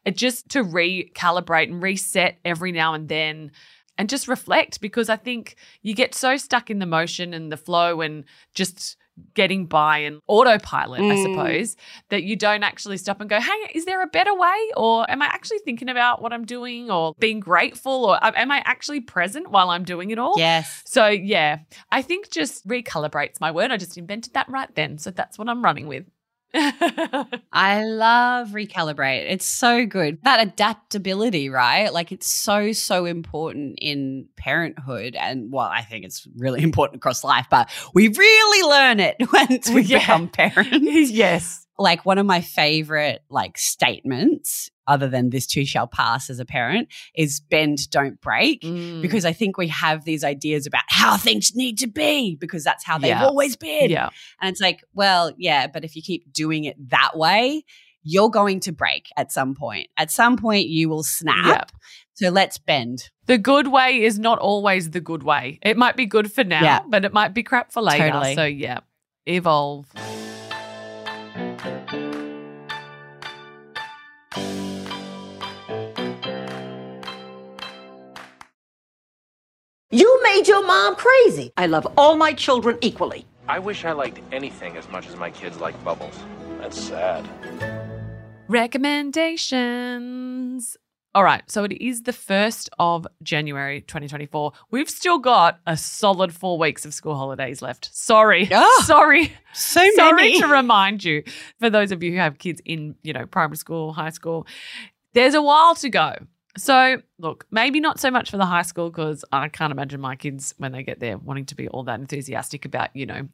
It 0.04 0.16
just 0.16 0.48
to 0.50 0.64
recalibrate 0.64 1.68
and 1.70 1.80
reset 1.80 2.40
every 2.44 2.72
now 2.72 2.94
and 2.94 3.08
then 3.08 3.52
and 3.96 4.08
just 4.08 4.26
reflect 4.26 4.80
because 4.80 5.08
i 5.08 5.16
think 5.16 5.54
you 5.82 5.94
get 5.94 6.16
so 6.16 6.36
stuck 6.36 6.68
in 6.68 6.80
the 6.80 6.86
motion 6.86 7.32
and 7.32 7.52
the 7.52 7.56
flow 7.56 8.00
and 8.00 8.24
just 8.52 8.96
getting 9.34 9.66
by 9.66 9.98
and 9.98 10.20
autopilot 10.26 11.00
i 11.00 11.14
Mm. 11.14 11.22
suppose 11.22 11.76
that 12.10 12.24
you 12.24 12.34
don't 12.36 12.62
actually 12.62 12.96
stop 12.96 13.20
and 13.20 13.30
go 13.30 13.38
hang 13.40 13.60
on, 13.62 13.68
is 13.74 13.84
there 13.84 14.02
a 14.02 14.06
better 14.06 14.34
way 14.34 14.70
or 14.76 15.08
am 15.10 15.22
i 15.22 15.26
actually 15.26 15.58
thinking 15.64 15.88
about 15.88 16.20
what 16.20 16.32
i'm 16.32 16.44
doing 16.44 16.90
or 16.90 17.14
being 17.18 17.40
grateful 17.40 18.04
or 18.06 18.18
am 18.36 18.50
i 18.50 18.62
actually 18.64 19.00
present 19.00 19.50
while 19.50 19.70
i'm 19.70 19.84
doing 19.84 20.10
it 20.10 20.18
all 20.18 20.38
yes 20.38 20.82
so 20.84 21.06
yeah, 21.06 21.58
I 21.90 22.02
think 22.02 22.30
just 22.30 22.66
recalibrates 22.68 23.40
my 23.40 23.50
word. 23.50 23.70
I 23.72 23.76
just 23.78 23.96
invented 23.98 24.34
that 24.34 24.48
right 24.48 24.72
then. 24.74 24.98
So 24.98 25.10
that's 25.10 25.38
what 25.38 25.48
I'm 25.48 25.62
running 25.64 25.86
with. 25.88 26.04
I 27.52 27.84
love 27.84 28.50
recalibrate. 28.50 29.30
It's 29.30 29.44
so 29.46 29.86
good. 29.86 30.18
That 30.22 30.40
adaptability, 30.40 31.48
right? 31.50 31.92
Like 31.92 32.12
it's 32.12 32.30
so, 32.30 32.72
so 32.72 33.04
important 33.04 33.78
in 33.80 34.28
parenthood. 34.36 35.16
And 35.16 35.52
well, 35.52 35.66
I 35.66 35.82
think 35.82 36.04
it's 36.04 36.26
really 36.36 36.62
important 36.70 36.96
across 36.98 37.24
life, 37.24 37.46
but 37.50 37.68
we 37.94 38.08
really 38.08 38.68
learn 38.70 39.00
it 39.00 39.16
once 39.32 39.68
we 39.70 39.82
Yeah. 39.82 39.98
become 39.98 40.28
parents. 40.28 41.10
yes. 41.10 41.66
like 41.78 42.04
one 42.06 42.18
of 42.18 42.26
my 42.26 42.40
favorite 42.40 43.22
like 43.28 43.58
statements, 43.58 44.70
other 44.86 45.08
than 45.08 45.30
this 45.30 45.46
too 45.46 45.64
shall 45.64 45.86
pass 45.86 46.28
as 46.30 46.38
a 46.38 46.44
parent, 46.44 46.88
is 47.14 47.40
bend, 47.40 47.90
don't 47.90 48.20
break. 48.20 48.62
Mm. 48.62 49.00
Because 49.02 49.24
I 49.24 49.32
think 49.32 49.56
we 49.56 49.68
have 49.68 50.04
these 50.04 50.24
ideas 50.24 50.66
about 50.66 50.82
how 50.88 51.16
things 51.16 51.54
need 51.54 51.78
to 51.78 51.86
be 51.86 52.36
because 52.36 52.64
that's 52.64 52.84
how 52.84 52.98
they've 52.98 53.16
always 53.16 53.56
been. 53.56 53.90
yeah. 53.90 54.10
And 54.40 54.50
it's 54.50 54.60
like, 54.60 54.82
well, 54.94 55.32
yeah, 55.38 55.66
but 55.66 55.84
if 55.84 55.96
you 55.96 56.02
keep 56.02 56.32
doing 56.32 56.64
it 56.64 56.76
that 56.90 57.16
way, 57.16 57.64
you're 58.02 58.28
going 58.30 58.60
to 58.60 58.72
break 58.72 59.08
at 59.16 59.32
some 59.32 59.54
point. 59.54 59.88
At 59.96 60.10
some 60.10 60.36
point, 60.36 60.68
you 60.68 60.90
will 60.90 61.02
snap. 61.02 61.46
Yeah. 61.46 61.64
So 62.16 62.28
let's 62.28 62.58
bend. 62.58 63.08
The 63.26 63.38
good 63.38 63.68
way 63.68 64.02
is 64.02 64.18
not 64.18 64.38
always 64.38 64.90
the 64.90 65.00
good 65.00 65.22
way. 65.22 65.58
It 65.62 65.76
might 65.78 65.96
be 65.96 66.04
good 66.06 66.30
for 66.30 66.44
now, 66.44 66.62
Yeah. 66.62 66.80
but 66.86 67.04
it 67.06 67.12
might 67.14 67.32
be 67.32 67.42
crap 67.42 67.72
for 67.72 67.80
later. 67.80 68.10
Totally. 68.10 68.34
So 68.34 68.44
yeah, 68.44 68.80
evolve. 69.26 69.86
You 79.94 80.20
made 80.24 80.48
your 80.48 80.66
mom 80.66 80.96
crazy. 80.96 81.52
I 81.56 81.66
love 81.66 81.86
all 81.96 82.16
my 82.16 82.32
children 82.32 82.76
equally. 82.80 83.24
I 83.48 83.60
wish 83.60 83.84
I 83.84 83.92
liked 83.92 84.18
anything 84.32 84.76
as 84.76 84.88
much 84.88 85.06
as 85.06 85.14
my 85.14 85.30
kids 85.30 85.60
like 85.60 85.84
bubbles. 85.84 86.18
That's 86.58 86.80
sad. 86.80 87.24
Recommendations. 88.48 90.76
All 91.14 91.22
right, 91.22 91.48
so 91.48 91.62
it 91.62 91.80
is 91.80 92.02
the 92.02 92.10
1st 92.10 92.70
of 92.80 93.06
January 93.22 93.82
2024. 93.82 94.52
We've 94.72 94.90
still 94.90 95.20
got 95.20 95.60
a 95.64 95.76
solid 95.76 96.34
four 96.34 96.58
weeks 96.58 96.84
of 96.84 96.92
school 96.92 97.14
holidays 97.14 97.62
left. 97.62 97.94
Sorry. 97.94 98.48
Ah, 98.52 98.78
Sorry. 98.84 99.32
So 99.52 99.88
Sorry 99.94 100.30
many. 100.30 100.40
to 100.40 100.48
remind 100.48 101.04
you, 101.04 101.22
for 101.60 101.70
those 101.70 101.92
of 101.92 102.02
you 102.02 102.10
who 102.10 102.18
have 102.18 102.38
kids 102.38 102.60
in, 102.64 102.96
you 103.04 103.12
know, 103.12 103.26
primary 103.26 103.58
school, 103.58 103.92
high 103.92 104.10
school, 104.10 104.44
there's 105.12 105.34
a 105.34 105.42
while 105.42 105.76
to 105.76 105.88
go. 105.88 106.14
So, 106.56 107.02
look, 107.18 107.46
maybe 107.50 107.80
not 107.80 107.98
so 107.98 108.10
much 108.10 108.30
for 108.30 108.36
the 108.36 108.46
high 108.46 108.62
school 108.62 108.88
because 108.90 109.24
I 109.32 109.48
can't 109.48 109.72
imagine 109.72 110.00
my 110.00 110.14
kids 110.16 110.54
when 110.58 110.72
they 110.72 110.82
get 110.82 111.00
there 111.00 111.18
wanting 111.18 111.46
to 111.46 111.54
be 111.56 111.68
all 111.68 111.82
that 111.84 111.98
enthusiastic 111.98 112.64
about, 112.64 112.94
you 112.94 113.06
know, 113.06 113.28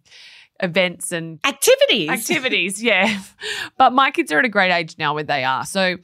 events 0.62 1.12
and 1.12 1.39
Activities. 1.45 2.09
activities. 2.09 2.83
Yeah. 2.83 3.21
But 3.77 3.93
my 3.93 4.11
kids 4.11 4.33
are 4.33 4.39
at 4.39 4.45
a 4.45 4.49
great 4.49 4.73
age 4.73 4.97
now 4.99 5.15
where 5.15 5.25
they 5.25 5.45
are. 5.45 5.65
So, 5.67 5.97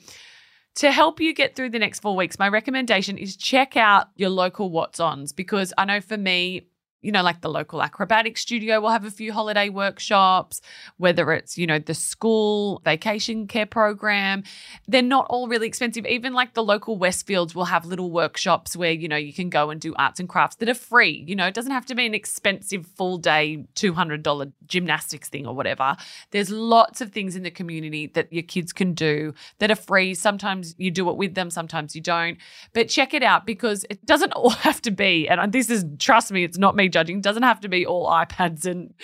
to 0.76 0.92
help 0.92 1.20
you 1.20 1.32
get 1.32 1.56
through 1.56 1.70
the 1.70 1.78
next 1.78 2.00
four 2.00 2.14
weeks, 2.16 2.38
my 2.38 2.48
recommendation 2.48 3.16
is 3.16 3.34
check 3.34 3.78
out 3.78 4.08
your 4.16 4.28
local 4.28 4.70
What's 4.70 5.00
Ons 5.00 5.32
because 5.32 5.72
I 5.78 5.86
know 5.86 6.02
for 6.02 6.18
me, 6.18 6.66
you 7.06 7.12
know, 7.12 7.22
like 7.22 7.40
the 7.40 7.48
local 7.48 7.84
acrobatic 7.84 8.36
studio 8.36 8.80
will 8.80 8.90
have 8.90 9.04
a 9.04 9.12
few 9.12 9.32
holiday 9.32 9.68
workshops, 9.68 10.60
whether 10.96 11.30
it's, 11.30 11.56
you 11.56 11.64
know, 11.64 11.78
the 11.78 11.94
school 11.94 12.82
vacation 12.84 13.46
care 13.46 13.64
program. 13.64 14.42
They're 14.88 15.02
not 15.02 15.26
all 15.30 15.46
really 15.46 15.68
expensive. 15.68 16.04
Even 16.04 16.32
like 16.32 16.54
the 16.54 16.64
local 16.64 16.98
Westfields 16.98 17.54
will 17.54 17.66
have 17.66 17.86
little 17.86 18.10
workshops 18.10 18.76
where, 18.76 18.90
you 18.90 19.06
know, 19.06 19.14
you 19.14 19.32
can 19.32 19.50
go 19.50 19.70
and 19.70 19.80
do 19.80 19.94
arts 19.96 20.18
and 20.18 20.28
crafts 20.28 20.56
that 20.56 20.68
are 20.68 20.74
free. 20.74 21.24
You 21.28 21.36
know, 21.36 21.46
it 21.46 21.54
doesn't 21.54 21.70
have 21.70 21.86
to 21.86 21.94
be 21.94 22.06
an 22.06 22.12
expensive 22.12 22.84
full 22.96 23.18
day 23.18 23.64
$200 23.76 24.52
gymnastics 24.66 25.28
thing 25.28 25.46
or 25.46 25.54
whatever. 25.54 25.96
There's 26.32 26.50
lots 26.50 27.00
of 27.00 27.12
things 27.12 27.36
in 27.36 27.44
the 27.44 27.52
community 27.52 28.08
that 28.14 28.32
your 28.32 28.42
kids 28.42 28.72
can 28.72 28.94
do 28.94 29.32
that 29.60 29.70
are 29.70 29.76
free. 29.76 30.12
Sometimes 30.14 30.74
you 30.76 30.90
do 30.90 31.08
it 31.08 31.16
with 31.16 31.36
them, 31.36 31.50
sometimes 31.50 31.94
you 31.94 32.02
don't. 32.02 32.38
But 32.72 32.88
check 32.88 33.14
it 33.14 33.22
out 33.22 33.46
because 33.46 33.86
it 33.88 34.04
doesn't 34.04 34.32
all 34.32 34.50
have 34.50 34.82
to 34.82 34.90
be, 34.90 35.28
and 35.28 35.52
this 35.52 35.70
is, 35.70 35.84
trust 36.00 36.32
me, 36.32 36.42
it's 36.42 36.58
not 36.58 36.74
me 36.74 36.88
judging, 36.96 37.18
it 37.18 37.22
doesn't 37.22 37.42
have 37.42 37.60
to 37.60 37.68
be 37.68 37.84
all 37.84 38.08
iPads 38.10 38.64
and, 38.64 38.94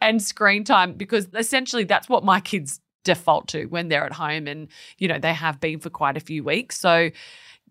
and 0.00 0.22
screen 0.22 0.64
time 0.64 0.94
because 0.94 1.28
essentially 1.34 1.84
that's 1.84 2.08
what 2.08 2.24
my 2.24 2.40
kids 2.40 2.80
default 3.04 3.48
to 3.48 3.66
when 3.66 3.88
they're 3.88 4.06
at 4.06 4.12
home 4.14 4.46
and, 4.46 4.68
you 4.96 5.06
know, 5.06 5.18
they 5.18 5.34
have 5.34 5.60
been 5.60 5.78
for 5.78 5.90
quite 5.90 6.16
a 6.16 6.20
few 6.20 6.42
weeks. 6.42 6.78
So, 6.78 7.10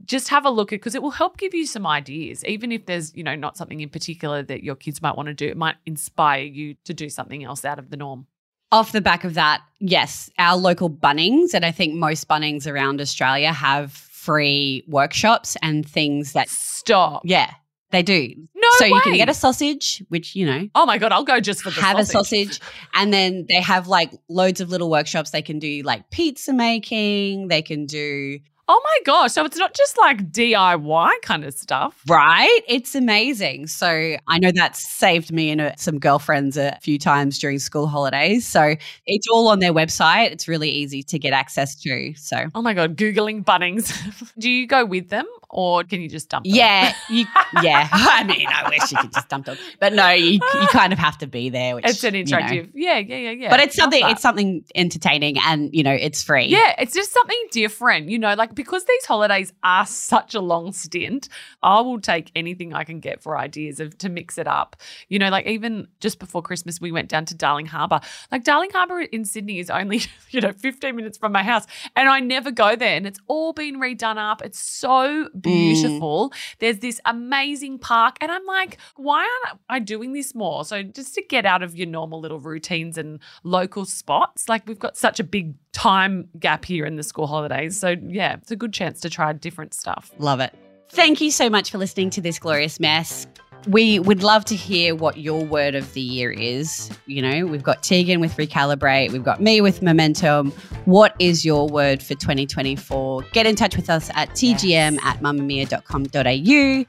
just 0.05 0.29
have 0.29 0.45
a 0.45 0.50
look 0.50 0.73
at 0.73 0.79
because 0.79 0.95
it 0.95 1.01
will 1.01 1.11
help 1.11 1.38
give 1.38 1.53
you 1.53 1.65
some 1.65 1.85
ideas. 1.85 2.43
Even 2.45 2.71
if 2.71 2.85
there's, 2.85 3.15
you 3.15 3.23
know, 3.23 3.35
not 3.35 3.57
something 3.57 3.81
in 3.81 3.89
particular 3.89 4.41
that 4.43 4.63
your 4.63 4.75
kids 4.75 5.01
might 5.01 5.15
want 5.15 5.27
to 5.27 5.33
do, 5.33 5.47
it 5.47 5.57
might 5.57 5.75
inspire 5.85 6.43
you 6.43 6.75
to 6.85 6.93
do 6.93 7.09
something 7.09 7.43
else 7.43 7.65
out 7.65 7.77
of 7.79 7.89
the 7.89 7.97
norm. 7.97 8.25
Off 8.71 8.93
the 8.93 9.01
back 9.01 9.23
of 9.23 9.33
that, 9.35 9.61
yes, 9.79 10.29
our 10.39 10.57
local 10.57 10.89
Bunnings, 10.89 11.53
and 11.53 11.65
I 11.65 11.71
think 11.71 11.93
most 11.93 12.27
Bunnings 12.27 12.65
around 12.65 13.01
Australia 13.01 13.51
have 13.51 13.91
free 13.91 14.83
workshops 14.88 15.57
and 15.61 15.88
things 15.88 16.33
that 16.33 16.50
Stop. 16.50 17.21
yeah, 17.25 17.51
they 17.91 18.03
do. 18.03 18.33
No 18.55 18.67
so 18.77 18.86
you 18.86 19.00
can 19.01 19.13
way. 19.13 19.17
get 19.17 19.29
a 19.29 19.33
sausage, 19.33 20.03
which 20.10 20.36
you 20.36 20.45
know, 20.45 20.67
Oh 20.75 20.86
my 20.86 20.98
god, 20.98 21.12
I'll 21.12 21.24
go 21.24 21.39
just 21.39 21.62
for 21.62 21.69
the 21.71 21.81
have 21.81 22.00
a 22.00 22.05
sausage, 22.05 22.60
and 22.93 23.13
then 23.13 23.45
they 23.50 23.62
have 23.62 23.88
like 23.88 24.12
loads 24.29 24.62
of 24.62 24.69
little 24.69 24.89
workshops. 24.89 25.31
They 25.31 25.41
can 25.41 25.60
do 25.60 25.81
like 25.83 26.10
pizza 26.10 26.53
making. 26.53 27.48
They 27.48 27.62
can 27.62 27.86
do 27.86 28.39
Oh 28.74 28.79
my 28.81 29.00
gosh. 29.05 29.33
So 29.33 29.43
it's 29.43 29.57
not 29.57 29.74
just 29.74 29.98
like 29.98 30.31
DIY 30.31 31.12
kind 31.24 31.43
of 31.43 31.53
stuff. 31.53 32.01
right. 32.07 32.62
It's 32.69 32.95
amazing. 32.95 33.67
So 33.67 34.15
I 34.29 34.39
know 34.39 34.51
that 34.55 34.77
saved 34.77 35.29
me 35.29 35.50
and 35.50 35.60
uh, 35.60 35.74
some 35.75 36.00
girlfriends 36.00 36.55
a 36.55 36.77
few 36.81 36.98
times 36.98 37.38
during 37.38 37.60
school 37.60 37.86
holidays. 37.88 38.48
So 38.48 38.75
it's 39.05 39.27
all 39.29 39.50
on 39.50 39.60
their 39.60 39.74
website. 39.74 40.31
It's 40.31 40.48
really 40.48 40.69
easy 40.69 41.03
to 41.03 41.19
get 41.19 41.33
access 41.33 41.75
to. 41.81 42.13
So 42.15 42.45
Oh 42.55 42.62
my 42.62 42.74
god, 42.74 42.95
googling 42.95 43.43
Bunnings. 43.43 43.91
Do 44.39 44.50
you 44.50 44.67
go 44.67 44.86
with 44.86 45.10
them 45.10 45.25
or 45.51 45.84
can 45.84 46.01
you 46.01 46.10
just 46.10 46.29
dump 46.29 46.46
them? 46.46 46.53
Yeah, 46.53 46.93
you, 47.10 47.25
yeah. 47.62 47.88
I 47.91 48.24
mean, 48.24 48.48
I 48.48 48.70
wish 48.70 48.91
you 48.91 48.98
could 48.98 49.13
just 49.13 49.29
dump 49.29 49.46
them, 49.46 49.58
but 49.79 49.93
no, 49.93 50.10
you 50.10 50.34
you 50.34 50.67
kind 50.72 50.93
of 50.93 51.00
have 51.00 51.17
to 51.20 51.27
be 51.27 51.50
there. 51.50 51.75
Which 51.75 51.86
It's 51.86 52.03
an 52.03 52.15
you 52.15 52.24
know. 52.25 52.38
interactive. 52.38 52.72
Yeah, 52.74 52.98
yeah, 52.98 53.17
yeah, 53.17 53.31
yeah. 53.31 53.50
but 53.50 53.60
it's 53.60 53.75
something. 53.75 54.03
It's 54.05 54.22
something 54.22 54.63
entertaining, 54.75 55.38
and 55.39 55.74
you 55.74 55.84
know, 55.84 55.93
it's 55.93 56.24
free. 56.24 56.46
Yeah, 56.46 56.75
it's 56.77 56.93
just 56.93 57.12
something 57.13 57.48
different, 57.51 58.10
you 58.10 58.20
know, 58.20 58.34
like 58.34 58.55
because 58.55 58.86
these 58.86 59.05
holidays 59.05 59.53
are 59.63 59.86
such 59.86 60.36
a 60.36 60.41
long 60.41 60.74
stint, 60.74 61.29
I 61.63 61.81
will 61.81 62.00
take 62.00 62.31
anything 62.36 62.74
I 62.74 62.84
can 62.84 63.00
get 63.00 63.22
for 63.22 63.38
ideas 63.38 63.79
of 63.79 63.98
to 64.00 64.10
mix 64.10 64.38
it 64.38 64.48
up. 64.48 64.75
You 65.10 65.20
know, 65.20 65.29
like 65.29 65.46
even 65.46 65.88
just 66.00 66.20
before 66.20 66.41
Christmas 66.41 66.81
we 66.81 66.91
went 66.91 67.10
down 67.10 67.25
to 67.25 67.36
Darling 67.36 67.67
Harbour. 67.67 68.01
Like 68.31 68.43
Darling 68.43 68.72
Harbour 68.72 69.01
in 69.01 69.25
Sydney 69.25 69.60
is 69.60 69.70
only, 69.70 70.01
you 70.31 70.41
know, 70.41 70.53
15 70.53 70.96
minutes 70.96 71.17
from 71.17 71.31
my 71.31 71.43
house 71.43 71.65
and 71.96 72.10
I 72.10 72.20
never 72.20 72.51
go 72.51 72.75
there 72.75 72.96
and 72.96 73.05
it's 73.05 73.20
all 73.27 73.53
been 73.53 73.79
redone 73.79 74.17
up. 74.17 74.41
It's 74.41 74.60
so 74.60 75.29
Mm. 75.41 75.74
beautiful. 75.74 76.33
There's 76.60 76.79
this 76.79 77.00
amazing 77.05 77.79
park 77.79 78.17
and 78.21 78.31
I'm 78.31 78.45
like, 78.45 78.77
why 78.95 79.27
aren't 79.45 79.60
I 79.69 79.79
doing 79.79 80.13
this 80.13 80.33
more? 80.36 80.65
So 80.65 80.83
just 80.83 81.15
to 81.15 81.21
get 81.21 81.45
out 81.45 81.63
of 81.63 81.75
your 81.75 81.88
normal 81.88 82.19
little 82.19 82.39
routines 82.39 82.98
and 82.98 83.19
local 83.43 83.86
spots, 83.86 84.50
like 84.50 84.67
we've 84.67 84.79
got 84.79 84.98
such 84.98 85.19
a 85.19 85.24
big 85.24 85.55
time 85.71 86.27
gap 86.39 86.65
here 86.65 86.86
in 86.86 86.95
the 86.95 87.03
school 87.03 87.27
holidays. 87.27 87.79
So 87.79 87.95
yeah, 88.01 88.36
it's 88.36 88.51
a 88.51 88.55
good 88.55 88.74
chance 88.74 89.00
to 89.01 89.10
try 89.10 89.33
different 89.33 89.74
stuff. 89.74 90.12
Love 90.17 90.39
it. 90.39 90.53
Thank 90.89 91.21
you 91.21 91.31
so 91.31 91.50
much 91.50 91.71
for 91.71 91.77
listening 91.77 92.10
to 92.12 92.21
this 92.21 92.38
glorious 92.38 92.79
mess. 92.79 93.25
We 93.68 94.00
would 94.00 94.24
love 94.24 94.44
to 94.46 94.56
hear 94.56 94.96
what 94.96 95.18
your 95.18 95.46
word 95.46 95.75
of 95.75 95.94
the 95.94 96.01
year 96.01 96.32
is. 96.32 96.89
You 97.06 97.22
know, 97.22 97.46
we've 97.46 97.62
got 97.62 97.84
Tegan 97.84 98.20
with 98.20 98.36
Recalibrate, 98.36 99.12
we've 99.12 99.24
got 99.24 99.39
me 99.39 99.62
with 99.62 99.82
Momentum. 99.82 100.51
What 100.86 101.15
is 101.20 101.46
your 101.46 101.68
word 101.68 102.01
for 102.01 102.15
2024? 102.15 103.24
Get 103.34 103.46
in 103.46 103.56
touch 103.56 103.75
with 103.75 103.89
us 103.89 104.10
at 104.15 104.30
tgm 104.32 105.00
at 105.03 105.20
mamamia.com.au. 105.20 106.86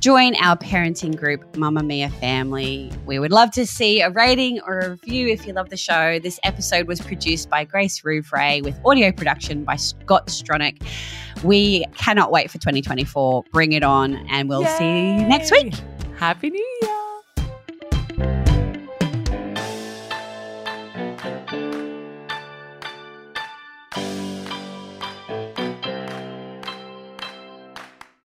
Join 0.00 0.36
our 0.36 0.56
parenting 0.56 1.16
group, 1.16 1.52
Mamamia 1.52 2.10
Family. 2.20 2.90
We 3.04 3.18
would 3.18 3.32
love 3.32 3.50
to 3.52 3.66
see 3.66 4.00
a 4.00 4.10
rating 4.10 4.60
or 4.66 4.80
a 4.80 4.90
review 4.90 5.28
if 5.28 5.46
you 5.46 5.52
love 5.52 5.68
the 5.68 5.76
show. 5.76 6.18
This 6.18 6.40
episode 6.44 6.88
was 6.88 7.00
produced 7.00 7.50
by 7.50 7.64
Grace 7.64 8.00
Rouvray 8.00 8.62
with 8.62 8.78
audio 8.84 9.12
production 9.12 9.64
by 9.64 9.76
Scott 9.76 10.28
Stronach. 10.28 10.82
We 11.42 11.84
cannot 11.96 12.30
wait 12.30 12.50
for 12.50 12.58
2024. 12.58 13.44
Bring 13.52 13.72
it 13.72 13.82
on, 13.82 14.26
and 14.30 14.48
we'll 14.48 14.64
see 14.64 15.16
you 15.16 15.28
next 15.28 15.50
week. 15.50 15.74
Happy 16.16 16.50
New 16.50 16.68
Year. 16.82 16.93